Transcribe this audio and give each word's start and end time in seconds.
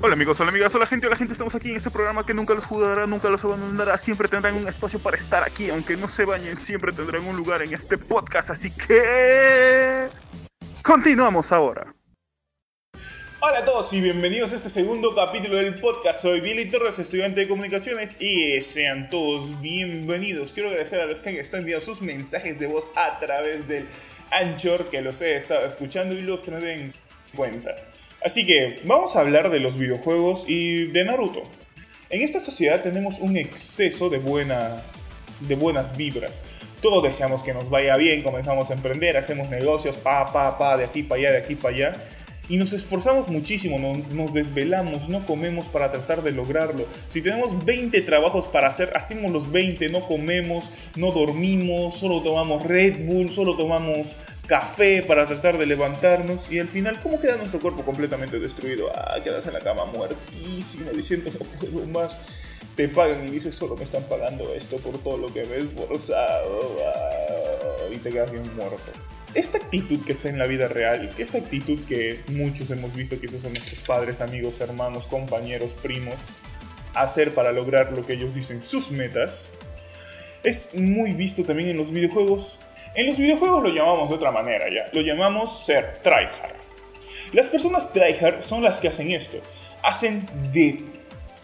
Hola 0.00 0.14
amigos, 0.14 0.38
hola 0.40 0.50
amigas, 0.50 0.74
hola 0.74 0.86
gente, 0.86 1.06
hola 1.06 1.16
gente, 1.16 1.32
estamos 1.32 1.54
aquí 1.54 1.70
en 1.70 1.76
este 1.76 1.90
programa 1.90 2.24
que 2.24 2.32
nunca 2.32 2.54
los 2.54 2.64
jugará, 2.64 3.06
nunca 3.06 3.28
los 3.28 3.42
abandonará, 3.42 3.98
siempre 3.98 4.28
tendrán 4.28 4.54
un 4.54 4.68
espacio 4.68 5.00
para 5.00 5.16
estar 5.16 5.42
aquí, 5.42 5.70
aunque 5.70 5.96
no 5.96 6.08
se 6.08 6.24
bañen, 6.24 6.56
siempre 6.56 6.92
tendrán 6.92 7.24
un 7.26 7.36
lugar 7.36 7.62
en 7.62 7.74
este 7.74 7.98
podcast, 7.98 8.50
así 8.50 8.70
que... 8.70 10.08
Continuamos 10.82 11.50
ahora. 11.52 11.94
Hola 13.40 13.58
a 13.58 13.64
todos 13.64 13.92
y 13.92 14.00
bienvenidos 14.00 14.52
a 14.52 14.56
este 14.56 14.68
segundo 14.68 15.14
capítulo 15.14 15.56
del 15.56 15.78
podcast. 15.80 16.22
Soy 16.22 16.40
Billy 16.40 16.70
Torres, 16.70 16.98
estudiante 16.98 17.42
de 17.42 17.48
comunicaciones 17.48 18.20
y 18.20 18.60
sean 18.62 19.10
todos 19.10 19.60
bienvenidos. 19.60 20.52
Quiero 20.52 20.70
agradecer 20.70 21.00
a 21.00 21.06
los 21.06 21.20
que 21.20 21.30
han 21.30 21.36
estado 21.36 21.60
enviando 21.60 21.84
sus 21.84 22.02
mensajes 22.02 22.58
de 22.58 22.66
voz 22.66 22.92
a 22.96 23.18
través 23.18 23.68
del 23.68 23.86
Anchor, 24.30 24.90
que 24.90 25.02
los 25.02 25.22
he 25.22 25.36
estado 25.36 25.66
escuchando 25.66 26.14
y 26.14 26.22
los 26.22 26.42
tendré 26.42 26.74
en 26.74 26.94
cuenta. 27.34 27.76
Así 28.22 28.44
que 28.46 28.80
vamos 28.84 29.16
a 29.16 29.20
hablar 29.20 29.50
de 29.50 29.60
los 29.60 29.78
videojuegos 29.78 30.44
y 30.48 30.86
de 30.86 31.04
Naruto. 31.04 31.42
En 32.10 32.22
esta 32.22 32.40
sociedad 32.40 32.82
tenemos 32.82 33.20
un 33.20 33.36
exceso 33.36 34.08
de, 34.08 34.18
buena, 34.18 34.82
de 35.40 35.54
buenas 35.54 35.96
vibras. 35.96 36.40
Todos 36.80 37.02
deseamos 37.02 37.42
que 37.42 37.52
nos 37.52 37.70
vaya 37.70 37.96
bien, 37.96 38.22
comenzamos 38.22 38.70
a 38.70 38.74
emprender, 38.74 39.16
hacemos 39.16 39.50
negocios, 39.50 39.96
pa, 39.96 40.32
pa, 40.32 40.58
pa, 40.58 40.76
de 40.76 40.84
aquí 40.84 41.02
para 41.02 41.20
allá, 41.20 41.32
de 41.32 41.38
aquí 41.38 41.54
para 41.54 41.74
allá 41.74 41.96
y 42.48 42.56
nos 42.56 42.72
esforzamos 42.72 43.28
muchísimo, 43.28 43.78
nos 44.10 44.32
desvelamos, 44.32 45.08
no 45.08 45.26
comemos 45.26 45.68
para 45.68 45.90
tratar 45.90 46.22
de 46.22 46.32
lograrlo. 46.32 46.86
Si 47.06 47.22
tenemos 47.22 47.64
20 47.64 48.00
trabajos 48.02 48.46
para 48.46 48.68
hacer, 48.68 48.92
hacemos 48.96 49.30
los 49.30 49.52
20, 49.52 49.88
no 49.90 50.06
comemos, 50.06 50.70
no 50.96 51.12
dormimos, 51.12 51.94
solo 51.98 52.22
tomamos 52.22 52.66
Red 52.66 53.06
Bull, 53.06 53.30
solo 53.30 53.56
tomamos 53.56 54.16
café 54.46 55.02
para 55.02 55.26
tratar 55.26 55.58
de 55.58 55.66
levantarnos 55.66 56.50
y 56.50 56.58
al 56.58 56.68
final, 56.68 57.00
¿cómo 57.00 57.20
queda 57.20 57.36
nuestro 57.36 57.60
cuerpo 57.60 57.84
completamente 57.84 58.38
destruido? 58.38 58.90
Ah, 58.94 59.18
quedas 59.22 59.46
en 59.46 59.52
la 59.52 59.60
cama 59.60 59.84
muertísimo 59.84 60.90
diciendo 60.92 61.30
no 61.38 61.46
puedo 61.58 61.86
más. 61.86 62.18
Te 62.74 62.88
pagan 62.88 63.26
y 63.26 63.30
dices, 63.32 63.56
solo 63.56 63.76
me 63.76 63.82
están 63.82 64.04
pagando 64.04 64.54
esto 64.54 64.76
por 64.76 64.98
todo 64.98 65.18
lo 65.18 65.32
que 65.32 65.44
me 65.44 65.56
he 65.56 65.60
esforzado. 65.60 66.78
Ah, 66.86 67.92
y 67.92 67.96
te 67.98 68.10
quedas 68.10 68.30
bien 68.30 68.44
muerto 68.56 68.92
esta 69.34 69.58
actitud 69.58 70.04
que 70.04 70.12
está 70.12 70.28
en 70.28 70.38
la 70.38 70.46
vida 70.46 70.68
real, 70.68 71.12
esta 71.18 71.38
actitud 71.38 71.78
que 71.86 72.20
muchos 72.28 72.70
hemos 72.70 72.94
visto 72.94 73.20
quizás 73.20 73.44
a 73.44 73.48
nuestros 73.48 73.82
padres, 73.82 74.20
amigos, 74.20 74.60
hermanos, 74.60 75.06
compañeros, 75.06 75.74
primos, 75.74 76.26
hacer 76.94 77.34
para 77.34 77.52
lograr 77.52 77.92
lo 77.92 78.06
que 78.06 78.14
ellos 78.14 78.34
dicen 78.34 78.62
sus 78.62 78.90
metas, 78.90 79.52
es 80.42 80.74
muy 80.74 81.12
visto 81.12 81.44
también 81.44 81.68
en 81.68 81.76
los 81.76 81.92
videojuegos. 81.92 82.60
En 82.94 83.06
los 83.06 83.18
videojuegos 83.18 83.62
lo 83.62 83.68
llamamos 83.68 84.08
de 84.08 84.14
otra 84.14 84.32
manera 84.32 84.66
ya, 84.72 84.90
lo 84.92 85.02
llamamos 85.02 85.64
ser 85.64 85.98
tryhard. 86.02 86.56
Las 87.32 87.46
personas 87.46 87.92
tryhard 87.92 88.42
son 88.42 88.62
las 88.62 88.80
que 88.80 88.88
hacen 88.88 89.10
esto, 89.10 89.38
hacen 89.82 90.26
de 90.52 90.82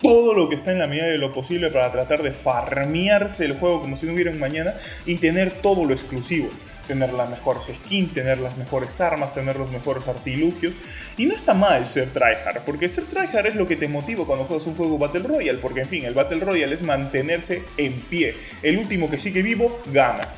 todo 0.03 0.35
lo 0.35 0.49
que 0.49 0.55
está 0.55 0.73
en 0.73 0.79
la 0.79 0.87
medida 0.87 1.07
de 1.07 1.19
lo 1.19 1.33
posible 1.33 1.71
para 1.71 1.91
tratar 1.93 2.23
de 2.23 2.33
farmearse 2.33 3.45
el 3.45 3.57
juego 3.57 3.81
como 3.81 3.97
si 3.97 4.07
no 4.07 4.13
hubiera 4.13 4.31
un 4.31 4.39
mañana 4.39 4.75
y 5.07 5.17
tener 5.17 5.51
todo 5.51 5.85
lo 5.85 5.93
exclusivo 5.93 6.51
tener 6.87 7.13
las 7.13 7.31
mejores 7.31 7.71
skins, 7.75 8.13
tener 8.13 8.39
las 8.39 8.57
mejores 8.57 9.01
armas, 9.01 9.33
tener 9.33 9.57
los 9.57 9.71
mejores 9.71 10.09
artilugios. 10.09 10.75
Y 11.17 11.27
no 11.27 11.35
está 11.35 11.55
mal 11.55 11.87
ser 11.89 12.11
tryhard, 12.11 12.63
porque 12.65 12.89
ser 12.89 13.05
tryhard 13.05 13.47
es 13.47 13.57
lo 13.57 13.67
que 13.67 13.77
te 13.77 13.89
motiva 13.89 14.27
cuando 14.27 14.45
juegas 14.45 14.67
un 14.67 14.75
juego 14.75 14.99
Battle 14.99 15.23
Royale, 15.23 15.59
porque 15.59 15.81
en 15.81 15.89
fin, 15.89 16.05
el 16.05 16.15
Battle 16.15 16.41
Royale 16.41 16.75
es 16.75 16.83
mantenerse 16.83 17.63
en 17.77 18.01
pie. 18.01 18.37
El 18.63 18.79
último 18.79 19.11
que 19.11 19.19
sigue 19.19 19.43
vivo 19.43 19.81
gana. 19.93 20.29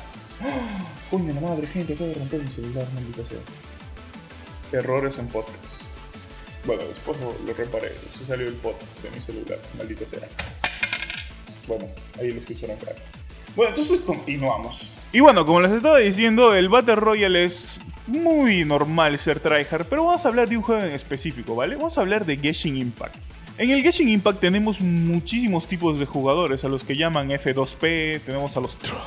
¡Oh! 0.43 0.97
Coño, 1.09 1.33
la 1.33 1.41
madre, 1.41 1.67
gente, 1.67 1.93
acabo 1.93 2.09
de 2.09 2.15
romper 2.15 2.43
mi 2.43 2.51
celular, 2.51 2.85
maldita 2.93 3.25
sea. 3.25 3.39
Errores 4.71 5.17
en 5.19 5.27
podcast. 5.27 5.96
Bueno, 6.67 6.83
después 6.83 7.17
lo, 7.21 7.53
reparé, 7.53 7.89
se 8.11 8.25
salió 8.25 8.45
el 8.45 8.55
pod 8.55 8.73
de 9.01 9.09
mi 9.11 9.21
celular, 9.21 9.57
maldita 9.77 10.05
sea. 10.05 10.19
Bueno, 11.65 11.85
ahí 12.19 12.33
lo 12.33 12.39
escucharon 12.39 12.75
claro. 12.75 12.97
Bueno, 13.55 13.69
entonces 13.69 14.01
continuamos. 14.01 14.97
Y 15.13 15.21
bueno, 15.21 15.45
como 15.45 15.61
les 15.61 15.71
estaba 15.71 15.99
diciendo, 15.99 16.53
el 16.53 16.67
Battle 16.67 16.97
Royale 16.97 17.45
es 17.45 17.79
muy 18.05 18.65
normal 18.65 19.17
ser 19.17 19.39
tryhard, 19.39 19.85
pero 19.85 20.03
vamos 20.03 20.25
a 20.25 20.27
hablar 20.27 20.49
de 20.49 20.57
un 20.57 20.63
juego 20.63 20.83
en 20.83 20.91
específico, 20.91 21.55
¿vale? 21.55 21.77
Vamos 21.77 21.97
a 21.97 22.01
hablar 22.01 22.25
de 22.25 22.35
Genshin 22.35 22.75
Impact. 22.75 23.15
En 23.57 23.69
el 23.69 23.81
Genshin 23.81 24.09
Impact 24.09 24.41
tenemos 24.41 24.81
muchísimos 24.81 25.67
tipos 25.67 25.97
de 25.97 26.05
jugadores, 26.05 26.65
a 26.65 26.67
los 26.67 26.83
que 26.83 26.97
llaman 26.97 27.29
F2P, 27.29 28.19
tenemos 28.25 28.57
a 28.57 28.59
los 28.59 28.75
tryhard. 28.75 28.97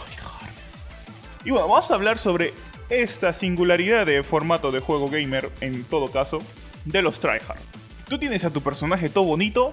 Y 1.45 1.51
bueno, 1.51 1.69
vamos 1.69 1.91
a 1.91 1.95
hablar 1.95 2.19
sobre 2.19 2.55
esta 2.89 3.35
singularidad 3.35 4.07
de 4.07 4.23
formato 4.23 4.73
de 4.73 4.81
juego 4.81 5.11
gamer, 5.11 5.51
en 5.61 5.85
todo 5.85 6.09
caso, 6.09 6.39
de 6.85 7.03
los 7.03 7.21
tryhard. 7.21 7.59
Tú 8.09 8.19
tienes 8.19 8.45
a 8.45 8.51
tu 8.51 8.61
personaje 8.61 9.09
todo 9.09 9.25
bonito, 9.25 9.73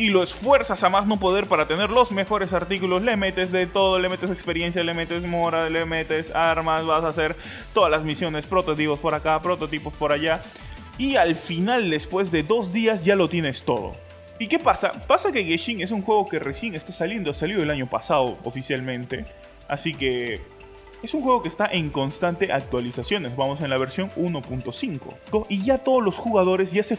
y 0.00 0.08
lo 0.08 0.22
esfuerzas 0.22 0.82
a 0.82 0.88
más 0.88 1.06
no 1.06 1.18
poder 1.18 1.46
para 1.46 1.68
tener 1.68 1.90
los 1.90 2.10
mejores 2.10 2.54
artículos, 2.54 3.02
le 3.02 3.16
metes 3.16 3.52
de 3.52 3.66
todo, 3.66 3.98
le 3.98 4.08
metes 4.08 4.30
experiencia, 4.30 4.82
le 4.82 4.94
metes 4.94 5.24
mora, 5.24 5.68
le 5.68 5.84
metes 5.84 6.34
armas, 6.34 6.86
vas 6.86 7.04
a 7.04 7.08
hacer 7.08 7.36
todas 7.74 7.90
las 7.90 8.02
misiones, 8.02 8.46
prototipos 8.46 8.98
por 8.98 9.14
acá, 9.14 9.40
prototipos 9.42 9.92
por 9.92 10.10
allá. 10.12 10.40
Y 10.96 11.16
al 11.16 11.34
final, 11.34 11.90
después 11.90 12.30
de 12.30 12.42
dos 12.42 12.72
días, 12.72 13.04
ya 13.04 13.14
lo 13.14 13.28
tienes 13.28 13.62
todo. 13.62 13.94
¿Y 14.38 14.46
qué 14.48 14.58
pasa? 14.58 14.92
Pasa 15.06 15.32
que 15.32 15.44
Genshin 15.44 15.82
es 15.82 15.90
un 15.90 16.00
juego 16.00 16.26
que 16.26 16.38
recién 16.38 16.74
está 16.74 16.92
saliendo, 16.92 17.34
salió 17.34 17.62
el 17.62 17.70
año 17.70 17.86
pasado 17.86 18.38
oficialmente. 18.44 19.26
Así 19.68 19.92
que 19.92 20.40
es 21.02 21.14
un 21.14 21.22
juego 21.22 21.42
que 21.42 21.48
está 21.48 21.66
en 21.66 21.90
constante 21.90 22.52
actualizaciones. 22.52 23.36
Vamos 23.36 23.60
en 23.60 23.70
la 23.70 23.78
versión 23.78 24.10
1.5. 24.16 25.46
Y 25.48 25.62
ya 25.62 25.78
todos 25.78 26.02
los 26.02 26.16
jugadores 26.16 26.72
ya 26.72 26.82
se 26.82 26.98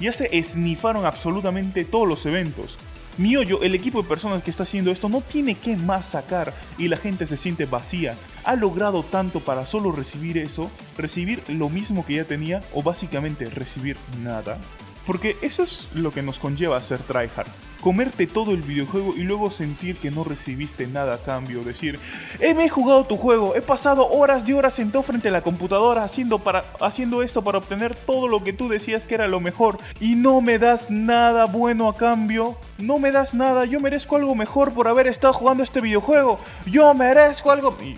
ya 0.00 0.12
se 0.12 0.36
esnifaron 0.36 1.06
absolutamente 1.06 1.84
todos 1.84 2.08
los 2.08 2.26
eventos. 2.26 2.76
Miollo, 3.18 3.62
el 3.62 3.74
equipo 3.74 4.02
de 4.02 4.08
personas 4.08 4.42
que 4.42 4.50
está 4.50 4.64
haciendo 4.64 4.90
esto, 4.90 5.08
no 5.08 5.20
tiene 5.20 5.54
que 5.54 5.76
más 5.76 6.06
sacar 6.06 6.54
y 6.78 6.88
la 6.88 6.96
gente 6.96 7.26
se 7.26 7.36
siente 7.36 7.66
vacía. 7.66 8.16
Ha 8.44 8.56
logrado 8.56 9.04
tanto 9.04 9.40
para 9.40 9.66
solo 9.66 9.92
recibir 9.92 10.38
eso, 10.38 10.70
recibir 10.98 11.42
lo 11.48 11.68
mismo 11.68 12.04
que 12.04 12.14
ya 12.14 12.24
tenía 12.24 12.62
o 12.74 12.82
básicamente 12.82 13.44
recibir 13.44 13.96
nada. 14.24 14.58
Porque 15.06 15.36
eso 15.42 15.62
es 15.62 15.88
lo 15.94 16.12
que 16.12 16.22
nos 16.22 16.38
conlleva 16.38 16.76
a 16.76 16.82
ser 16.82 17.00
tryhard 17.00 17.48
comerte 17.82 18.28
todo 18.28 18.52
el 18.52 18.62
videojuego 18.62 19.14
y 19.16 19.24
luego 19.24 19.50
sentir 19.50 19.96
que 19.96 20.10
no 20.10 20.24
recibiste 20.24 20.86
nada 20.86 21.16
a 21.16 21.18
cambio. 21.18 21.64
Decir, 21.64 21.98
eh, 22.38 22.54
me 22.54 22.64
he 22.64 22.68
jugado 22.70 23.04
tu 23.04 23.18
juego, 23.18 23.54
he 23.54 23.60
pasado 23.60 24.08
horas 24.08 24.48
y 24.48 24.54
horas 24.54 24.74
sentado 24.74 25.02
frente 25.02 25.28
a 25.28 25.32
la 25.32 25.42
computadora 25.42 26.04
haciendo, 26.04 26.38
para, 26.38 26.64
haciendo 26.80 27.22
esto 27.22 27.42
para 27.42 27.58
obtener 27.58 27.94
todo 27.94 28.28
lo 28.28 28.42
que 28.42 28.52
tú 28.52 28.68
decías 28.68 29.04
que 29.04 29.16
era 29.16 29.28
lo 29.28 29.40
mejor 29.40 29.78
y 30.00 30.14
no 30.14 30.40
me 30.40 30.58
das 30.58 30.90
nada 30.90 31.44
bueno 31.46 31.88
a 31.88 31.96
cambio. 31.96 32.56
No 32.78 32.98
me 32.98 33.10
das 33.10 33.34
nada, 33.34 33.64
yo 33.64 33.80
merezco 33.80 34.16
algo 34.16 34.34
mejor 34.34 34.72
por 34.72 34.86
haber 34.88 35.08
estado 35.08 35.32
jugando 35.32 35.62
este 35.62 35.80
videojuego. 35.80 36.38
Yo 36.66 36.94
merezco 36.94 37.50
algo... 37.50 37.76
Y, 37.82 37.96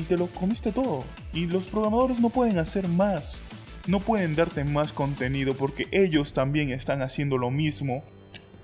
y 0.00 0.04
te 0.04 0.16
lo 0.16 0.28
comiste 0.28 0.72
todo. 0.72 1.04
Y 1.34 1.46
los 1.46 1.64
programadores 1.64 2.20
no 2.20 2.30
pueden 2.30 2.58
hacer 2.58 2.88
más 2.88 3.40
no 3.90 3.98
pueden 3.98 4.36
darte 4.36 4.62
más 4.62 4.92
contenido 4.92 5.54
porque 5.54 5.88
ellos 5.90 6.32
también 6.32 6.70
están 6.70 7.02
haciendo 7.02 7.38
lo 7.38 7.50
mismo 7.50 8.04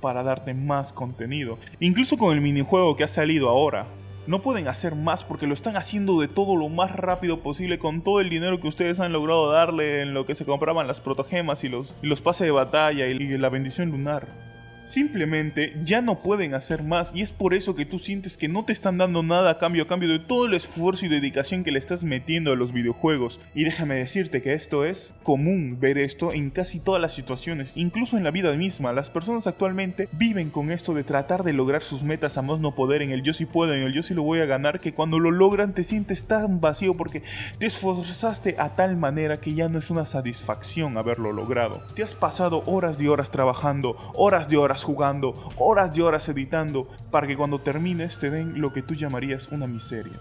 para 0.01 0.23
darte 0.23 0.55
más 0.55 0.93
contenido. 0.93 1.59
Incluso 1.81 2.17
con 2.17 2.33
el 2.33 2.41
minijuego 2.41 2.97
que 2.97 3.03
ha 3.03 3.09
salido 3.09 3.49
ahora. 3.49 3.87
No 4.29 4.41
pueden 4.41 4.69
hacer 4.69 4.95
más 4.95 5.25
porque 5.25 5.49
lo 5.49 5.55
están 5.55 5.77
haciendo 5.77 6.21
de 6.21 6.29
todo 6.29 6.57
lo 6.57 6.69
más 6.69 6.93
rápido 6.93 7.41
posible 7.41 7.79
con 7.79 8.03
todo 8.03 8.21
el 8.21 8.31
dinero 8.31 8.61
que 8.61 8.69
ustedes 8.69 9.01
han 9.01 9.13
logrado 9.13 9.51
darle 9.51 10.03
en 10.03 10.15
lo 10.15 10.27
que 10.27 10.37
se 10.37 10.45
compraban 10.45 10.87
las 10.87 11.01
protogemas 11.01 11.65
y 11.65 11.69
los, 11.69 11.95
y 12.03 12.07
los 12.07 12.21
pases 12.21 12.47
de 12.47 12.53
batalla 12.53 13.07
y 13.07 13.15
la 13.37 13.49
bendición 13.49 13.91
lunar. 13.91 14.46
Simplemente 14.87 15.75
ya 15.83 16.01
no 16.01 16.21
pueden 16.21 16.55
hacer 16.55 16.85
más 16.85 17.11
y 17.13 17.23
es 17.23 17.33
por 17.33 17.55
eso 17.55 17.75
que 17.75 17.85
tú 17.85 17.99
sientes 17.99 18.37
que 18.37 18.47
no 18.47 18.65
te 18.65 18.73
están 18.73 18.99
dando 18.99 19.25
nada 19.25 19.51
a 19.51 19.59
cambio 19.59 19.83
a 19.83 19.89
cambio 19.89 20.09
de 20.09 20.21
todo 20.21 20.47
el 20.47 20.55
esfuerzo 20.55 21.07
y 21.07 21.09
dedicación 21.09 21.65
que 21.65 21.73
le 21.73 21.81
estás 21.81 22.05
metiendo 22.05 22.53
a 22.53 22.57
los 22.57 22.73
videojuegos. 22.73 23.41
Y 23.53 23.65
déjame 23.65 23.97
decirte 23.97 24.43
que 24.43 24.55
esto 24.55 24.85
es 24.85 25.13
común 25.25 25.79
ver 25.81 25.99
esto 25.99 26.33
en 26.33 26.51
casi 26.51 26.79
todas 26.79 27.03
las 27.03 27.13
situaciones, 27.13 27.73
incluso 27.75 28.17
en 28.17 28.23
la 28.23 28.31
vida 28.31 28.53
misma. 28.53 28.93
Las 28.93 29.11
personas 29.11 29.49
actualmente 29.49 30.09
viven 30.13 30.51
con 30.51 30.71
esto 30.71 30.95
de 30.95 31.03
tratar 31.03 31.43
de 31.43 31.53
lograr 31.53 31.83
sus 31.83 32.05
metas 32.05 32.39
a 32.39 32.43
más 32.43 32.61
no 32.61 32.77
poder 32.77 33.03
en 33.03 33.11
el 33.11 33.25
yo 33.25 33.35
sí 33.35 33.45
puedo, 33.45 33.75
en 33.75 33.83
el 33.83 33.93
yo 33.93 34.05
sí 34.05 34.15
lo 34.15 34.23
voy 34.23 34.39
a 34.39 34.47
ganar, 34.47 34.79
que 34.79 34.95
cuando 34.95 35.19
lo 35.19 35.33
logran 35.33 35.75
te 35.75 35.83
sientes 35.83 36.29
tan 36.29 36.61
vacío 36.61 36.97
porque 36.97 37.25
te 37.59 37.67
esforzaste 37.67 38.55
a 38.57 38.77
tal 38.77 38.97
manera 38.97 39.41
que 39.41 39.53
ya 39.53 39.69
no 39.69 39.81
es 39.81 39.91
una 39.91 40.07
satisfacción 40.07 40.97
haberlo 40.97 41.33
logrado. 41.33 41.83
Te 41.97 42.05
has 42.05 42.15
pasado 42.15 42.63
horas 42.67 42.99
de 42.99 43.09
horas 43.09 43.33
trabajando, 43.33 43.97
horas 44.15 44.49
de 44.49 44.57
horas 44.57 44.76
jugando, 44.83 45.33
horas 45.59 45.97
y 45.97 46.01
horas 46.01 46.29
editando, 46.29 46.89
para 47.11 47.27
que 47.27 47.37
cuando 47.37 47.61
termines 47.61 48.19
te 48.19 48.31
den 48.31 48.61
lo 48.61 48.73
que 48.73 48.83
tú 48.83 48.95
llamarías 48.95 49.49
una 49.49 49.67
miseria. 49.67 50.19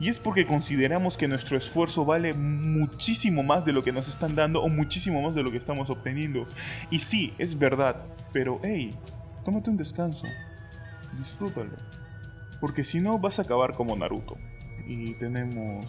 Y 0.00 0.08
es 0.08 0.18
porque 0.18 0.46
consideramos 0.46 1.16
que 1.16 1.28
nuestro 1.28 1.56
esfuerzo 1.56 2.04
vale 2.04 2.32
muchísimo 2.32 3.42
más 3.42 3.64
de 3.64 3.72
lo 3.72 3.82
que 3.82 3.92
nos 3.92 4.08
están 4.08 4.34
dando 4.34 4.62
o 4.62 4.68
muchísimo 4.68 5.22
más 5.22 5.34
de 5.34 5.42
lo 5.42 5.50
que 5.50 5.58
estamos 5.58 5.88
obteniendo. 5.88 6.46
Y 6.90 6.98
sí, 6.98 7.32
es 7.38 7.58
verdad, 7.58 8.02
pero 8.32 8.58
hey, 8.62 8.90
tómate 9.44 9.70
un 9.70 9.76
descanso, 9.76 10.26
disfrútalo. 11.16 11.76
Porque 12.60 12.82
si 12.82 13.00
no 13.00 13.18
vas 13.18 13.38
a 13.38 13.42
acabar 13.42 13.74
como 13.74 13.96
Naruto. 13.96 14.36
Y 14.86 15.14
tenemos 15.14 15.86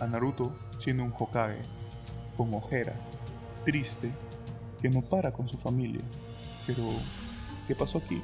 a 0.00 0.06
Naruto 0.06 0.56
siendo 0.78 1.04
un 1.04 1.12
Hokage, 1.16 1.60
con 2.36 2.54
ojeras, 2.54 2.96
triste, 3.64 4.10
que 4.80 4.88
no 4.88 5.02
para 5.02 5.32
con 5.32 5.48
su 5.48 5.56
familia. 5.58 6.02
Pero, 6.66 6.82
¿qué 7.66 7.74
pasó 7.74 7.98
aquí? 7.98 8.20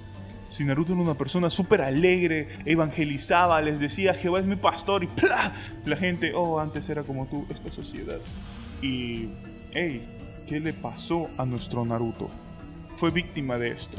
Si 0.50 0.64
Naruto 0.64 0.92
era 0.92 1.00
una 1.00 1.14
persona 1.14 1.48
súper 1.48 1.80
alegre, 1.80 2.48
evangelizaba, 2.64 3.60
les 3.62 3.78
decía, 3.78 4.14
Jehová 4.14 4.40
es 4.40 4.46
mi 4.46 4.56
pastor 4.56 5.04
y 5.04 5.06
¡plá! 5.06 5.52
La 5.86 5.96
gente, 5.96 6.32
oh, 6.34 6.58
antes 6.58 6.88
era 6.88 7.04
como 7.04 7.26
tú, 7.26 7.46
esta 7.50 7.70
sociedad. 7.70 8.18
Y, 8.82 9.28
hey, 9.72 10.06
¿qué 10.48 10.58
le 10.58 10.72
pasó 10.72 11.30
a 11.38 11.46
nuestro 11.46 11.84
Naruto? 11.84 12.28
Fue 12.96 13.12
víctima 13.12 13.58
de 13.58 13.70
esto. 13.70 13.96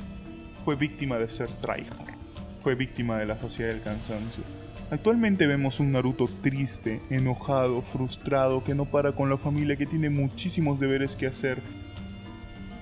Fue 0.66 0.76
víctima 0.76 1.18
de 1.18 1.30
ser 1.30 1.48
tryhard. 1.48 2.16
Fue 2.62 2.76
víctima 2.76 3.18
de 3.18 3.28
la 3.28 3.40
sociedad 3.40 3.72
del 3.72 3.82
cansancio. 3.82 4.44
Actualmente 4.92 5.48
vemos 5.48 5.80
un 5.80 5.94
Naruto 5.94 6.28
triste, 6.42 7.00
enojado, 7.10 7.82
frustrado, 7.82 8.62
que 8.62 8.76
no 8.76 8.84
para 8.84 9.14
con 9.14 9.30
la 9.30 9.38
familia, 9.38 9.78
que 9.78 9.86
tiene 9.86 10.10
muchísimos 10.10 10.82
deberes 10.82 11.16
que 11.16 11.28
hacer, 11.28 11.60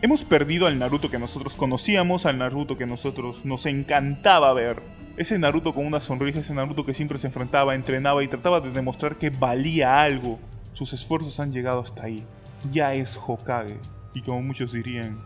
Hemos 0.02 0.24
perdido 0.24 0.66
al 0.66 0.80
Naruto 0.80 1.12
que 1.12 1.20
nosotros 1.20 1.58
conocíamos, 1.58 2.26
al 2.26 2.38
Naruto 2.38 2.78
que 2.78 2.86
nosotros 2.86 3.44
nos 3.44 3.66
encantaba 3.66 4.54
ver. 4.54 4.82
Ese 5.18 5.38
Naruto 5.38 5.74
con 5.74 5.86
una 5.86 6.00
sonrisa, 6.00 6.40
ese 6.40 6.54
Naruto 6.54 6.86
que 6.86 6.94
siempre 6.94 7.18
se 7.20 7.28
enfrentaba, 7.28 7.76
entrenaba 7.76 8.24
y 8.24 8.30
trataba 8.30 8.62
de 8.62 8.72
demostrar 8.72 9.18
que 9.18 9.30
valía 9.30 10.02
algo. 10.02 10.40
Sus 10.72 10.94
esfuerzos 10.94 11.42
han 11.42 11.52
llegado 11.52 11.82
hasta 11.82 12.04
ahí. 12.04 12.24
Ya 12.72 12.94
es 12.94 13.18
Hokage. 13.18 13.78
Y 14.14 14.22
como 14.22 14.42
muchos 14.42 14.72
dirían... 14.72 15.22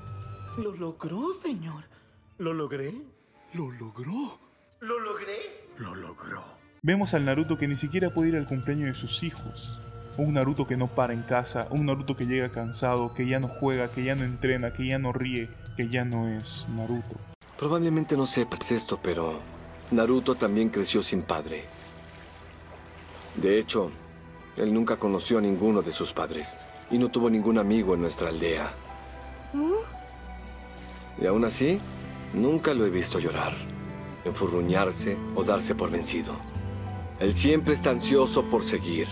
Lo 0.58 0.76
logró, 0.76 1.32
señor. 1.34 1.84
¿Lo 2.40 2.56
logré? 2.56 2.94
Lo 3.54 3.70
logró. 3.72 4.40
¿Lo 4.80 5.00
logré? 5.00 5.68
Lo 5.78 5.94
logró. 5.94 6.44
Vemos 6.82 7.14
al 7.14 7.26
Naruto 7.26 7.60
que 7.60 7.68
ni 7.68 7.76
siquiera 7.76 8.10
puede 8.10 8.30
ir 8.30 8.38
al 8.38 8.48
cumpleaños 8.48 8.88
de 8.88 8.94
sus 8.96 9.22
hijos. 9.22 9.80
Un 10.16 10.36
Naruto 10.36 10.68
que 10.68 10.78
no 10.78 10.88
para 10.88 11.14
en 11.14 11.24
casa, 11.24 11.68
un 11.72 11.88
Naruto 11.88 12.16
que 12.16 12.28
llega 12.28 12.50
cansado, 12.50 13.16
que 13.16 13.26
ya 13.26 13.40
no 13.40 13.48
juega, 13.48 13.92
que 13.92 14.04
ya 14.04 14.14
no 14.14 14.24
entrena, 14.24 14.72
que 14.72 14.86
ya 14.86 15.00
no 15.00 15.12
ríe, 15.12 15.50
que 15.76 15.90
ya 15.90 16.06
no 16.06 16.28
es 16.28 16.68
Naruto. 16.70 17.16
Probablemente 17.58 18.16
no 18.16 18.28
sepas 18.28 18.72
esto, 18.72 19.00
pero 19.02 19.40
Naruto 19.90 20.36
también 20.36 20.70
creció 20.70 21.02
sin 21.02 21.24
padre. 21.24 21.66
De 23.36 23.58
hecho, 23.58 23.90
él 24.56 24.72
nunca 24.72 24.98
conoció 24.98 25.40
a 25.40 25.42
ninguno 25.42 25.82
de 25.82 25.92
sus 25.92 26.14
padres 26.14 26.48
y 26.92 27.00
no 27.00 27.10
tuvo 27.10 27.28
ningún 27.30 27.58
amigo 27.58 27.96
en 27.96 28.02
nuestra 28.02 28.30
aldea. 28.30 28.72
Y 31.20 31.26
aún 31.26 31.44
así, 31.46 31.80
nunca 32.36 32.74
lo 32.76 32.86
he 32.86 32.92
visto 32.92 33.18
llorar, 33.18 33.54
enfurruñarse 34.26 35.18
o 35.36 35.44
darse 35.44 35.74
por 35.74 35.90
vencido. 35.90 36.36
Él 37.20 37.34
siempre 37.34 37.74
está 37.74 37.90
ansioso 37.90 38.44
por 38.44 38.64
seguir. 38.64 39.08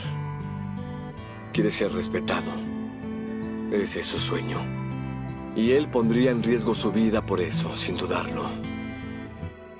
Quiere 1.53 1.69
ser 1.69 1.92
respetado. 1.92 2.50
Ese 3.74 4.00
es 4.00 4.06
su 4.06 4.19
sueño. 4.19 4.57
Y 5.53 5.71
él 5.71 5.89
pondría 5.89 6.31
en 6.31 6.42
riesgo 6.42 6.74
su 6.74 6.94
vida 6.94 7.25
por 7.25 7.42
eso, 7.42 7.75
sin 7.75 7.98
dudarlo. 7.98 8.45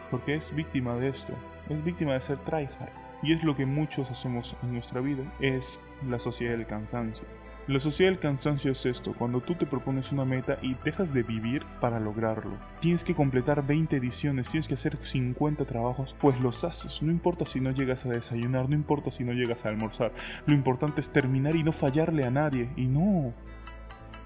Porque 0.10 0.36
es 0.36 0.54
víctima 0.54 0.96
de 0.96 1.10
esto. 1.10 1.34
Es 1.70 1.82
víctima 1.82 2.14
de 2.14 2.22
ser 2.22 2.40
tryhard. 2.40 2.92
Y 3.24 3.34
es 3.34 3.44
lo 3.44 3.56
que 3.56 3.66
muchos 3.66 4.10
hacemos 4.10 4.56
en 4.64 4.74
nuestra 4.74 5.02
vida. 5.02 5.24
Es 5.40 5.80
la 6.08 6.20
sociedad 6.20 6.58
del 6.58 6.66
cansancio. 6.66 7.26
La 7.68 7.80
sociedad 7.80 8.12
del 8.12 8.20
cansancio 8.20 8.72
es 8.72 8.88
esto, 8.88 9.14
cuando 9.14 9.40
tú 9.40 9.54
te 9.54 9.68
propones 9.68 10.12
una 10.12 10.26
meta 10.26 10.58
y 10.64 10.76
dejas 10.84 11.14
de 11.14 11.22
vivir 11.22 11.64
para 11.80 12.00
lograrlo. 12.00 12.58
Tienes 12.80 13.04
que 13.04 13.14
completar 13.14 13.66
20 13.66 13.98
ediciones, 13.98 14.50
tienes 14.50 14.68
que 14.68 14.74
hacer 14.74 14.98
50 15.00 15.66
trabajos, 15.66 16.16
pues 16.20 16.40
los 16.42 16.64
haces. 16.64 17.04
No 17.04 17.12
importa 17.12 17.46
si 17.46 17.62
no 17.62 17.70
llegas 17.70 18.04
a 18.06 18.10
desayunar, 18.10 18.68
no 18.68 18.74
importa 18.74 19.12
si 19.12 19.24
no 19.24 19.32
llegas 19.32 19.64
a 19.64 19.70
almorzar. 19.70 20.12
Lo 20.48 20.56
importante 20.56 21.02
es 21.02 21.14
terminar 21.14 21.56
y 21.56 21.64
no 21.64 21.72
fallarle 21.72 22.26
a 22.26 22.32
nadie. 22.32 22.72
Y 22.76 22.88
no, 22.88 23.32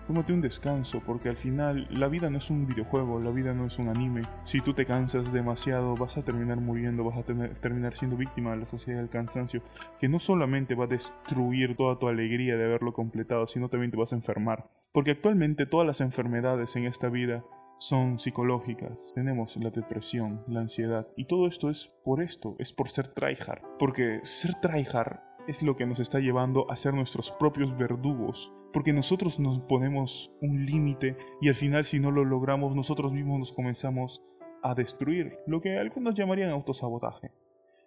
Tómate 0.07 0.33
un 0.33 0.41
descanso, 0.41 1.01
porque 1.03 1.29
al 1.29 1.35
final 1.35 1.87
la 1.89 2.07
vida 2.07 2.29
no 2.29 2.37
es 2.37 2.51
un 2.51 2.67
videojuego, 2.67 3.19
la 3.19 3.31
vida 3.31 3.55
no 3.55 3.65
es 3.65 3.79
un 3.79 3.89
anime. 3.89 4.21
Si 4.43 4.59
tú 4.61 4.73
te 4.73 4.85
cansas 4.85 5.33
demasiado, 5.33 5.95
vas 5.95 6.15
a 6.17 6.23
terminar 6.23 6.61
muriendo, 6.61 7.03
vas 7.03 7.17
a 7.17 7.23
terminar 7.23 7.95
siendo 7.95 8.15
víctima 8.15 8.51
de 8.51 8.57
la 8.57 8.65
sociedad 8.67 8.99
del 8.99 9.09
cansancio, 9.09 9.63
que 9.99 10.07
no 10.07 10.19
solamente 10.19 10.75
va 10.75 10.83
a 10.83 10.89
destruir 10.89 11.75
toda 11.75 11.97
tu 11.97 12.07
alegría 12.07 12.55
de 12.55 12.65
haberlo 12.65 12.93
completado, 12.93 13.47
sino 13.47 13.67
también 13.67 13.89
te 13.89 13.97
vas 13.97 14.13
a 14.13 14.17
enfermar. 14.17 14.69
Porque 14.91 15.11
actualmente 15.11 15.65
todas 15.65 15.87
las 15.87 16.01
enfermedades 16.01 16.75
en 16.75 16.85
esta 16.85 17.09
vida 17.09 17.43
son 17.79 18.19
psicológicas. 18.19 18.97
Tenemos 19.15 19.57
la 19.57 19.71
depresión, 19.71 20.43
la 20.47 20.61
ansiedad, 20.61 21.07
y 21.17 21.25
todo 21.25 21.47
esto 21.47 21.71
es 21.71 21.91
por 22.03 22.21
esto, 22.21 22.55
es 22.59 22.73
por 22.73 22.89
ser 22.89 23.07
tryhard. 23.07 23.63
Porque 23.79 24.21
ser 24.23 24.53
tryhard 24.61 25.19
es 25.47 25.63
lo 25.63 25.75
que 25.75 25.85
nos 25.85 25.99
está 25.99 26.19
llevando 26.19 26.69
a 26.71 26.75
ser 26.75 26.93
nuestros 26.93 27.31
propios 27.31 27.77
verdugos 27.77 28.51
porque 28.75 28.91
nosotros 28.91 29.39
nos 29.39 29.61
ponemos 29.61 30.33
un 30.41 30.65
límite 30.65 31.15
y 31.39 31.47
al 31.47 31.55
final 31.55 31.85
si 31.85 31.97
no 32.01 32.11
lo 32.11 32.25
logramos 32.25 32.75
nosotros 32.75 33.13
mismos 33.13 33.39
nos 33.39 33.53
comenzamos 33.53 34.21
a 34.61 34.75
destruir, 34.75 35.37
lo 35.47 35.61
que 35.61 35.77
algunos 35.77 36.13
llamarían 36.13 36.49
autosabotaje. 36.49 37.31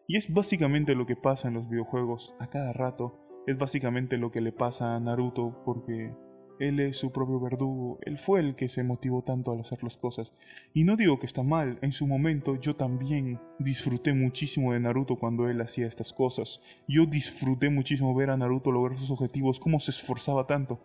Y 0.07 0.17
es 0.17 0.33
básicamente 0.33 0.95
lo 0.95 1.05
que 1.05 1.15
pasa 1.15 1.49
en 1.49 1.55
los 1.55 1.69
videojuegos 1.69 2.35
a 2.39 2.47
cada 2.47 2.73
rato, 2.73 3.19
es 3.47 3.59
básicamente 3.59 4.17
lo 4.17 4.31
que 4.31 4.41
le 4.41 4.51
pasa 4.51 4.97
a 4.97 5.01
Naruto 5.01 5.61
porque 5.63 6.15
él 6.59 6.81
es 6.81 6.97
su 6.97 7.13
propio 7.13 7.41
verdugo, 7.41 7.99
él 8.03 8.19
fue 8.19 8.41
el 8.41 8.55
que 8.55 8.69
se 8.69 8.83
motivó 8.83 9.23
tanto 9.23 9.53
al 9.53 9.61
hacer 9.61 9.83
las 9.83 9.97
cosas. 9.97 10.33
Y 10.75 10.85
no 10.85 10.97
digo 10.97 11.19
que 11.19 11.27
está 11.27 11.43
mal, 11.43 11.79
en 11.83 11.93
su 11.93 12.07
momento 12.07 12.57
yo 12.61 12.77
también 12.77 13.41
disfruté 13.59 14.13
muchísimo 14.13 14.73
de 14.73 14.81
Naruto 14.81 15.17
cuando 15.17 15.49
él 15.49 15.61
hacía 15.61 15.87
estas 15.87 16.13
cosas. 16.13 16.61
Yo 16.87 17.07
disfruté 17.07 17.71
muchísimo 17.71 18.15
ver 18.15 18.31
a 18.31 18.37
Naruto 18.37 18.73
lograr 18.73 18.99
sus 18.99 19.11
objetivos, 19.11 19.61
cómo 19.61 19.81
se 19.81 19.91
esforzaba 19.91 20.45
tanto. 20.45 20.81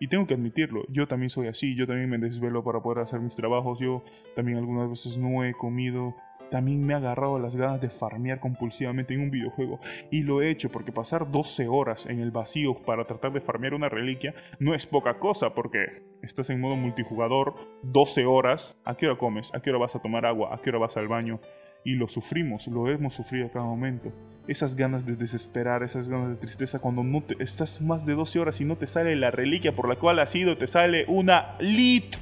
Y 0.00 0.08
tengo 0.08 0.26
que 0.26 0.34
admitirlo, 0.34 0.84
yo 0.88 1.08
también 1.08 1.30
soy 1.30 1.48
así, 1.48 1.74
yo 1.74 1.86
también 1.86 2.08
me 2.08 2.18
desvelo 2.18 2.62
para 2.62 2.80
poder 2.80 3.02
hacer 3.02 3.20
mis 3.20 3.34
trabajos, 3.34 3.80
yo 3.80 4.04
también 4.36 4.58
algunas 4.58 4.88
veces 4.88 5.16
no 5.16 5.42
he 5.44 5.52
comido 5.54 6.14
también 6.50 6.84
me 6.84 6.94
ha 6.94 6.98
agarrado 6.98 7.38
las 7.38 7.56
ganas 7.56 7.80
de 7.80 7.90
farmear 7.90 8.40
compulsivamente 8.40 9.14
en 9.14 9.20
un 9.20 9.30
videojuego 9.30 9.80
y 10.10 10.22
lo 10.22 10.42
he 10.42 10.50
hecho 10.50 10.70
porque 10.70 10.92
pasar 10.92 11.30
12 11.30 11.68
horas 11.68 12.06
en 12.06 12.20
el 12.20 12.30
vacío 12.30 12.74
para 12.74 13.06
tratar 13.06 13.32
de 13.32 13.40
farmear 13.40 13.74
una 13.74 13.88
reliquia 13.88 14.34
no 14.58 14.74
es 14.74 14.86
poca 14.86 15.18
cosa 15.18 15.54
porque 15.54 16.02
estás 16.22 16.50
en 16.50 16.60
modo 16.60 16.76
multijugador 16.76 17.54
12 17.82 18.26
horas, 18.26 18.76
¿a 18.84 18.96
qué 18.96 19.06
hora 19.06 19.18
comes? 19.18 19.54
¿A 19.54 19.60
qué 19.60 19.70
hora 19.70 19.78
vas 19.78 19.96
a 19.96 20.00
tomar 20.00 20.26
agua? 20.26 20.54
¿A 20.54 20.58
qué 20.60 20.70
hora 20.70 20.78
vas 20.78 20.96
al 20.96 21.08
baño? 21.08 21.40
Y 21.84 21.94
lo 21.94 22.08
sufrimos, 22.08 22.66
lo 22.66 22.88
hemos 22.90 23.14
sufrido 23.14 23.46
a 23.46 23.50
cada 23.50 23.64
momento. 23.64 24.12
Esas 24.46 24.74
ganas 24.74 25.06
de 25.06 25.16
desesperar, 25.16 25.82
esas 25.82 26.08
ganas 26.08 26.30
de 26.30 26.36
tristeza 26.36 26.80
cuando 26.80 27.02
no 27.02 27.20
te, 27.20 27.42
estás 27.42 27.80
más 27.80 28.04
de 28.04 28.14
12 28.14 28.40
horas 28.40 28.60
y 28.60 28.64
no 28.64 28.76
te 28.76 28.86
sale 28.86 29.14
la 29.16 29.30
reliquia 29.30 29.72
por 29.72 29.88
la 29.88 29.96
cual 29.96 30.18
has 30.18 30.34
ido, 30.34 30.56
te 30.56 30.66
sale 30.66 31.04
una 31.08 31.56
lit. 31.60 32.16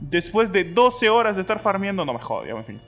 Después 0.00 0.52
de 0.52 0.64
12 0.64 1.10
horas 1.10 1.36
de 1.36 1.42
estar 1.42 1.58
farmeando, 1.58 2.04
no 2.04 2.12
me 2.12 2.18
jodas, 2.18 2.48
en 2.48 2.64
fin. 2.64 2.80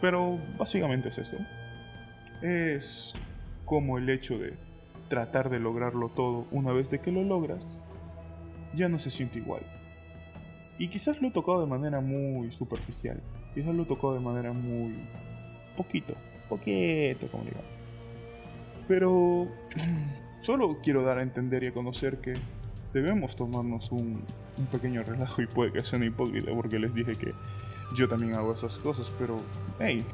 Pero 0.00 0.38
básicamente 0.58 1.08
es 1.08 1.18
esto. 1.18 1.36
Es 2.42 3.14
como 3.64 3.98
el 3.98 4.08
hecho 4.08 4.38
de 4.38 4.54
tratar 5.08 5.50
de 5.50 5.58
lograrlo 5.58 6.08
todo 6.08 6.46
una 6.50 6.72
vez 6.72 6.90
de 6.90 7.00
que 7.00 7.10
lo 7.10 7.22
logras, 7.24 7.66
ya 8.74 8.88
no 8.88 8.98
se 8.98 9.10
siente 9.10 9.38
igual. 9.38 9.62
Y 10.78 10.88
quizás 10.88 11.20
lo 11.20 11.28
he 11.28 11.30
tocado 11.30 11.60
de 11.60 11.66
manera 11.66 12.00
muy 12.00 12.52
superficial. 12.52 13.20
Quizás 13.54 13.74
lo 13.74 13.82
he 13.82 13.86
tocado 13.86 14.14
de 14.14 14.20
manera 14.20 14.52
muy... 14.52 14.94
poquito. 15.76 16.14
Poquito, 16.48 17.26
como 17.28 17.44
digamos. 17.44 17.66
Pero... 18.86 19.48
Solo 20.40 20.78
quiero 20.84 21.02
dar 21.02 21.18
a 21.18 21.22
entender 21.22 21.64
y 21.64 21.66
a 21.66 21.72
conocer 21.72 22.18
que 22.18 22.34
debemos 22.94 23.34
tomarnos 23.34 23.90
un, 23.90 24.22
un 24.56 24.66
pequeño 24.66 25.02
relajo 25.02 25.42
y 25.42 25.46
puede 25.46 25.72
que 25.72 25.84
sea 25.84 25.96
una 25.96 26.06
hipócrita 26.06 26.52
porque 26.54 26.78
les 26.78 26.94
dije 26.94 27.12
que 27.16 27.34
yo 27.94 28.08
también 28.08 28.36
hago 28.36 28.52
esas 28.52 28.78
cosas, 28.78 29.12
pero, 29.18 29.36
hey, 29.78 30.04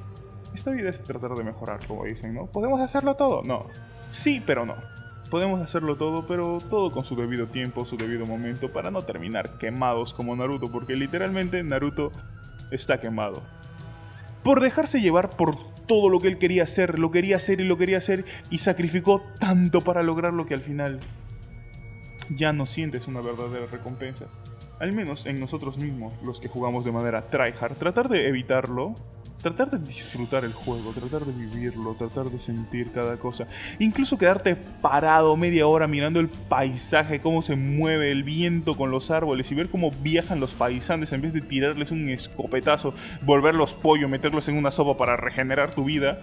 esta 0.54 0.70
vida 0.70 0.90
es 0.90 1.02
tratar 1.02 1.34
de 1.34 1.44
mejorar, 1.44 1.84
como 1.86 2.04
dicen, 2.04 2.34
¿no? 2.34 2.46
¿Podemos 2.46 2.80
hacerlo 2.80 3.14
todo? 3.14 3.42
No. 3.42 3.66
Sí, 4.10 4.42
pero 4.44 4.64
no. 4.64 4.76
Podemos 5.30 5.60
hacerlo 5.60 5.96
todo, 5.96 6.26
pero 6.26 6.58
todo 6.70 6.92
con 6.92 7.04
su 7.04 7.16
debido 7.16 7.48
tiempo, 7.48 7.84
su 7.84 7.96
debido 7.96 8.24
momento, 8.24 8.72
para 8.72 8.90
no 8.90 9.00
terminar 9.00 9.58
quemados 9.58 10.14
como 10.14 10.36
Naruto, 10.36 10.70
porque 10.70 10.94
literalmente 10.94 11.62
Naruto 11.64 12.12
está 12.70 13.00
quemado. 13.00 13.42
Por 14.44 14.60
dejarse 14.60 15.00
llevar 15.00 15.30
por 15.30 15.56
todo 15.86 16.08
lo 16.08 16.20
que 16.20 16.28
él 16.28 16.38
quería 16.38 16.62
hacer, 16.62 16.98
lo 16.98 17.10
quería 17.10 17.36
hacer 17.36 17.60
y 17.60 17.64
lo 17.64 17.76
quería 17.76 17.98
hacer, 17.98 18.24
y 18.50 18.58
sacrificó 18.58 19.22
tanto 19.40 19.80
para 19.80 20.02
lograrlo 20.02 20.46
que 20.46 20.54
al 20.54 20.62
final 20.62 21.00
ya 22.30 22.52
no 22.52 22.64
sientes 22.64 23.08
una 23.08 23.20
verdadera 23.20 23.66
recompensa 23.66 24.26
al 24.78 24.92
menos 24.92 25.26
en 25.26 25.40
nosotros 25.40 25.78
mismos, 25.78 26.12
los 26.22 26.40
que 26.40 26.48
jugamos 26.48 26.84
de 26.84 26.92
manera 26.92 27.22
tryhard, 27.22 27.76
tratar 27.76 28.08
de 28.08 28.28
evitarlo, 28.28 28.94
tratar 29.44 29.70
de 29.70 29.78
disfrutar 29.78 30.44
el 30.44 30.54
juego, 30.54 30.92
tratar 30.92 31.26
de 31.26 31.32
vivirlo, 31.32 31.94
tratar 31.94 32.30
de 32.30 32.38
sentir 32.38 32.90
cada 32.92 33.18
cosa, 33.18 33.46
incluso 33.78 34.16
quedarte 34.16 34.56
parado 34.56 35.36
media 35.36 35.66
hora 35.66 35.86
mirando 35.86 36.18
el 36.18 36.28
paisaje, 36.28 37.20
cómo 37.20 37.42
se 37.42 37.54
mueve 37.54 38.10
el 38.10 38.24
viento 38.24 38.76
con 38.76 38.90
los 38.90 39.10
árboles 39.10 39.50
y 39.52 39.54
ver 39.54 39.68
cómo 39.68 39.90
viajan 39.90 40.40
los 40.40 40.54
faisantes 40.54 41.12
en 41.12 41.20
vez 41.20 41.34
de 41.34 41.42
tirarles 41.42 41.90
un 41.90 42.08
escopetazo, 42.08 42.94
volverlos 43.22 43.74
pollo, 43.74 44.08
meterlos 44.08 44.48
en 44.48 44.56
una 44.56 44.70
sopa 44.70 44.96
para 44.96 45.16
regenerar 45.16 45.74
tu 45.74 45.84
vida, 45.84 46.20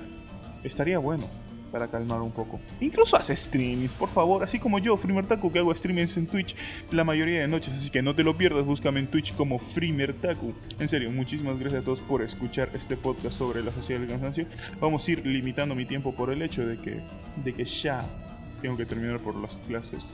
estaría 0.63 0.98
bueno. 0.98 1.25
Para 1.71 1.87
calmar 1.87 2.21
un 2.21 2.31
poco. 2.31 2.59
Incluso 2.79 3.17
hace 3.17 3.35
streamings, 3.35 3.93
por 3.93 4.09
favor, 4.09 4.43
así 4.43 4.59
como 4.59 4.79
yo, 4.79 4.97
Frimertaku, 4.97 5.51
que 5.51 5.59
hago 5.59 5.73
streamings 5.73 6.17
en 6.17 6.27
Twitch 6.27 6.55
la 6.91 7.03
mayoría 7.03 7.41
de 7.41 7.47
noches, 7.47 7.73
así 7.73 7.89
que 7.89 8.01
no 8.01 8.15
te 8.15 8.23
lo 8.23 8.37
pierdas, 8.37 8.65
búscame 8.65 8.99
en 8.99 9.07
Twitch 9.07 9.33
como 9.35 9.57
Frimertaku. 9.57 10.53
En 10.79 10.89
serio, 10.89 11.11
muchísimas 11.11 11.57
gracias 11.59 11.81
a 11.81 11.85
todos 11.85 11.99
por 11.99 12.21
escuchar 12.21 12.69
este 12.73 12.97
podcast 12.97 13.37
sobre 13.37 13.63
la 13.63 13.71
sociedad 13.71 14.01
del 14.01 14.09
cansancio. 14.09 14.45
Vamos 14.79 15.07
a 15.07 15.11
ir 15.11 15.25
limitando 15.25 15.75
mi 15.75 15.85
tiempo 15.85 16.13
por 16.13 16.31
el 16.31 16.41
hecho 16.41 16.65
de 16.65 16.77
que, 16.77 17.01
de 17.43 17.53
que 17.53 17.65
ya 17.65 18.05
tengo 18.61 18.77
que 18.77 18.85
terminar 18.85 19.19
por 19.19 19.35
las 19.35 19.57
clases 19.67 20.05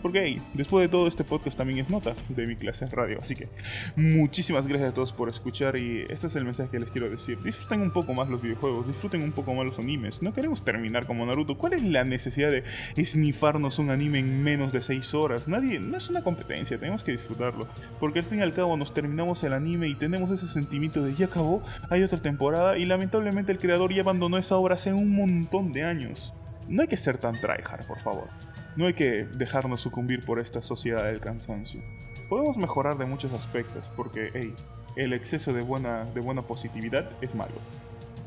porque 0.00 0.22
hey, 0.22 0.42
después 0.54 0.82
de 0.84 0.88
todo 0.88 1.06
este 1.06 1.24
podcast 1.24 1.56
también 1.56 1.78
es 1.78 1.90
nota 1.90 2.14
de 2.28 2.46
mi 2.46 2.56
clase 2.56 2.86
de 2.86 2.90
radio. 2.90 3.18
Así 3.20 3.34
que 3.34 3.48
muchísimas 3.96 4.66
gracias 4.66 4.90
a 4.90 4.94
todos 4.94 5.12
por 5.12 5.28
escuchar 5.28 5.76
y 5.76 6.04
este 6.08 6.26
es 6.26 6.36
el 6.36 6.44
mensaje 6.44 6.70
que 6.70 6.80
les 6.80 6.90
quiero 6.90 7.10
decir. 7.10 7.38
Disfruten 7.40 7.82
un 7.82 7.90
poco 7.90 8.14
más 8.14 8.28
los 8.28 8.42
videojuegos, 8.42 8.86
disfruten 8.86 9.22
un 9.22 9.32
poco 9.32 9.54
más 9.54 9.66
los 9.66 9.78
animes. 9.78 10.22
No 10.22 10.32
queremos 10.32 10.64
terminar 10.64 11.06
como 11.06 11.26
Naruto. 11.26 11.56
¿Cuál 11.56 11.74
es 11.74 11.82
la 11.82 12.04
necesidad 12.04 12.50
de 12.50 12.64
esnifarnos 12.96 13.78
un 13.78 13.90
anime 13.90 14.18
en 14.18 14.42
menos 14.42 14.72
de 14.72 14.82
6 14.82 15.14
horas? 15.14 15.48
Nadie, 15.48 15.78
no 15.80 15.96
es 15.96 16.08
una 16.08 16.22
competencia, 16.22 16.78
tenemos 16.78 17.02
que 17.02 17.12
disfrutarlo. 17.12 17.66
Porque 17.98 18.20
al 18.20 18.24
fin 18.24 18.38
y 18.38 18.42
al 18.42 18.52
cabo 18.52 18.76
nos 18.76 18.94
terminamos 18.94 19.42
el 19.44 19.52
anime 19.52 19.88
y 19.88 19.94
tenemos 19.94 20.30
ese 20.30 20.48
sentimiento 20.48 21.02
de 21.02 21.14
ya 21.14 21.26
acabó, 21.26 21.62
hay 21.88 22.02
otra 22.02 22.20
temporada 22.20 22.78
y 22.78 22.86
lamentablemente 22.86 23.52
el 23.52 23.58
creador 23.58 23.92
ya 23.92 24.02
abandonó 24.02 24.38
esa 24.38 24.56
obra 24.56 24.74
hace 24.76 24.92
un 24.92 25.14
montón 25.14 25.72
de 25.72 25.84
años. 25.84 26.34
No 26.68 26.82
hay 26.82 26.88
que 26.88 26.96
ser 26.96 27.18
tan 27.18 27.34
tryhard, 27.40 27.86
por 27.86 27.98
favor. 28.00 28.28
No 28.76 28.86
hay 28.86 28.94
que 28.94 29.24
dejarnos 29.24 29.80
sucumbir 29.80 30.24
por 30.24 30.38
esta 30.38 30.62
sociedad 30.62 31.04
del 31.04 31.20
cansancio. 31.20 31.82
Podemos 32.28 32.56
mejorar 32.56 32.96
de 32.96 33.04
muchos 33.04 33.32
aspectos, 33.32 33.90
porque 33.96 34.30
hey, 34.32 34.54
el 34.96 35.12
exceso 35.12 35.52
de 35.52 35.62
buena, 35.62 36.04
de 36.04 36.20
buena 36.20 36.42
positividad 36.42 37.10
es 37.20 37.34
malo. 37.34 37.54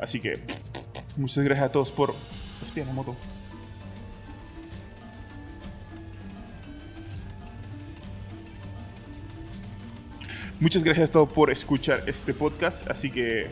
Así 0.01 0.19
que, 0.19 0.39
muchas 1.15 1.43
gracias 1.43 1.69
a 1.69 1.71
todos 1.71 1.91
por... 1.91 2.13
Hostia, 2.61 2.85
la 2.85 2.93
moto. 2.93 3.15
Muchas 10.59 10.83
gracias 10.83 11.09
a 11.09 11.13
todos 11.13 11.31
por 11.31 11.51
escuchar 11.51 12.03
este 12.07 12.33
podcast, 12.33 12.89
así 12.89 13.11
que 13.11 13.47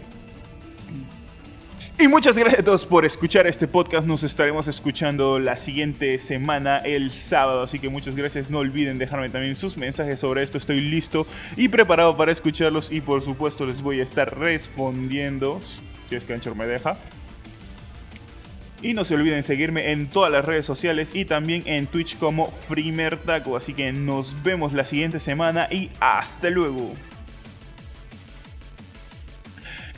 y 2.02 2.08
muchas 2.08 2.36
gracias 2.36 2.62
a 2.62 2.64
todos 2.64 2.88
por 2.88 3.06
escuchar 3.06 3.46
este 3.46 3.68
podcast. 3.68 4.08
Nos 4.08 4.24
estaremos 4.24 4.68
escuchando 4.68 5.38
la 5.38 5.56
siguiente 5.56 6.18
semana, 6.18 6.78
el 6.78 7.12
sábado. 7.12 7.62
Así 7.62 7.78
que 7.78 7.90
muchas 7.90 8.16
gracias. 8.16 8.50
No 8.50 8.58
olviden 8.58 8.98
dejarme 8.98 9.30
también 9.30 9.56
sus 9.56 9.78
mensajes 9.78 10.20
sobre 10.20 10.42
esto. 10.42 10.58
Estoy 10.58 10.80
listo 10.80 11.28
y 11.58 11.68
preparado 11.68 12.18
para 12.18 12.32
escucharlos. 12.32 12.92
Y 12.92 13.02
por 13.02 13.22
supuesto 13.22 13.68
les 13.68 13.84
voy 13.84 14.00
a 14.00 14.04
estar 14.04 14.40
respondiendo. 14.40 15.62
Si 16.10 16.16
es 16.16 16.24
que 16.24 16.34
Anchor 16.34 16.56
me 16.56 16.66
deja. 16.66 16.98
Y 18.82 18.96
no 18.96 19.06
se 19.06 19.14
olviden 19.14 19.44
seguirme 19.44 19.92
en 19.92 20.08
todas 20.08 20.32
las 20.32 20.44
redes 20.44 20.66
sociales 20.66 21.12
y 21.14 21.26
también 21.26 21.62
en 21.68 21.86
Twitch 21.86 22.18
como 22.18 22.50
FreemerTaco. 22.50 23.56
Así 23.56 23.76
que 23.76 23.92
nos 23.92 24.42
vemos 24.42 24.74
la 24.74 24.86
siguiente 24.86 25.20
semana 25.20 25.68
y 25.70 25.92
hasta 26.00 26.50
luego. 26.50 26.94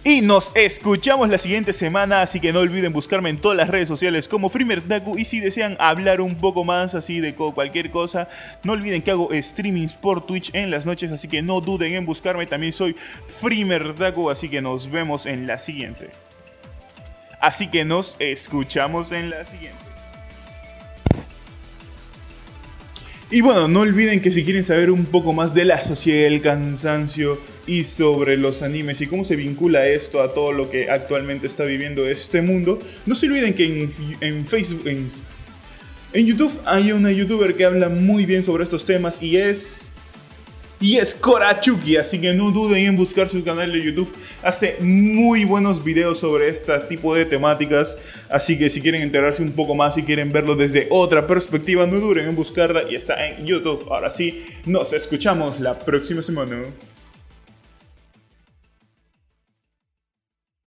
Y 0.06 0.20
nos 0.20 0.52
escuchamos 0.54 1.30
la 1.30 1.38
siguiente 1.38 1.72
semana, 1.72 2.24
así 2.24 2.42
que 2.42 2.52
no 2.52 2.60
olviden 2.60 2.92
buscarme 2.92 3.30
en 3.30 3.38
todas 3.38 3.56
las 3.56 3.70
redes 3.70 3.88
sociales 3.88 4.28
como 4.28 4.50
FreemerDaku 4.50 5.18
y 5.18 5.24
si 5.24 5.40
desean 5.40 5.78
hablar 5.80 6.20
un 6.20 6.36
poco 6.36 6.66
más 6.66 6.94
así 6.94 7.22
de 7.22 7.34
cualquier 7.36 7.90
cosa, 7.90 8.28
no 8.64 8.74
olviden 8.74 9.02
que 9.02 9.12
hago 9.12 9.30
streamings 9.32 9.94
por 9.94 10.26
Twitch 10.26 10.54
en 10.54 10.72
las 10.72 10.86
noches, 10.86 11.10
así 11.14 11.30
que 11.30 11.42
no 11.42 11.62
duden 11.62 11.94
en 11.94 12.06
buscarme, 12.06 12.46
también 12.46 12.74
soy 12.74 12.98
FreemerDaku, 13.40 14.30
así 14.30 14.50
que 14.50 14.62
nos 14.62 14.92
vemos 14.92 15.26
en 15.26 15.48
la 15.48 15.58
siguiente. 15.58 16.10
Así 17.40 17.70
que 17.70 17.86
nos 17.86 18.18
escuchamos 18.20 19.14
en 19.14 19.30
la 19.30 19.46
siguiente. 19.46 19.93
Y 23.32 23.42
bueno, 23.42 23.68
no 23.68 23.80
olviden 23.80 24.22
que 24.22 24.32
si 24.32 24.44
quieren 24.44 24.64
saber 24.64 24.92
un 24.92 25.06
poco 25.06 25.34
más 25.34 25.54
de 25.54 25.66
la 25.66 25.80
sociedad 25.80 26.30
del 26.30 26.42
cansancio 26.42 27.40
y 27.66 27.84
sobre 27.84 28.38
los 28.38 28.62
animes 28.62 29.02
y 29.02 29.08
cómo 29.08 29.24
se 29.24 29.36
vincula 29.36 29.88
esto 29.88 30.22
a 30.22 30.34
todo 30.34 30.52
lo 30.52 30.70
que 30.70 30.90
actualmente 30.90 31.48
está 31.48 31.64
viviendo 31.64 32.08
este 32.08 32.42
mundo, 32.42 32.80
no 33.06 33.16
se 33.16 33.28
olviden 33.28 33.54
que 33.54 33.90
en, 34.22 34.46
Facebook, 34.46 34.88
en, 34.88 35.10
en 36.14 36.26
YouTube 36.28 36.60
hay 36.66 36.92
una 36.92 37.12
youtuber 37.12 37.56
que 37.56 37.66
habla 37.66 37.90
muy 37.90 38.26
bien 38.26 38.44
sobre 38.44 38.64
estos 38.64 38.86
temas 38.86 39.22
y 39.24 39.38
es 39.38 39.93
y 40.80 40.98
es 40.98 41.16
Korachuki, 41.16 41.98
así 41.98 42.20
que 42.20 42.34
no 42.34 42.52
duden 42.52 42.86
en 42.86 42.98
buscar 42.98 43.30
su 43.30 43.44
canal 43.44 43.72
de 43.72 43.84
YouTube. 43.84 44.14
Hace 44.42 44.78
muy 44.82 45.46
buenos 45.46 45.84
videos 45.84 46.20
sobre 46.20 46.50
este 46.50 46.78
tipo 46.82 47.16
de 47.16 47.26
temáticas, 47.26 47.98
así 48.30 48.58
que 48.58 48.70
si 48.70 48.82
quieren 48.82 49.02
enterarse 49.02 49.42
un 49.42 49.52
poco 49.52 49.76
más, 49.76 49.96
si 49.96 50.04
quieren 50.04 50.32
verlo 50.32 50.56
desde 50.56 50.88
otra 50.90 51.26
perspectiva, 51.26 51.88
no 51.88 52.00
duden 52.00 52.30
en 52.30 52.36
buscarla 52.36 52.84
y 52.90 52.96
está 52.96 53.28
en 53.28 53.46
YouTube. 53.46 53.88
Ahora 53.92 54.10
sí, 54.10 54.46
nos 54.66 54.94
escuchamos 54.94 55.60
la 55.60 55.80
próxima 55.80 56.22
semana. 56.22 56.64